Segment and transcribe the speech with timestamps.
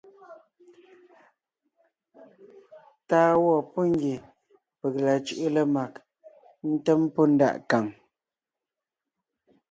[3.09, 4.13] Táʼ á wɔ́ pɔ́ ngie
[4.79, 5.93] peg la cʉ́ʼʉ lemag
[6.71, 7.85] ńtém pɔ́ ndaʼ nkàŋ.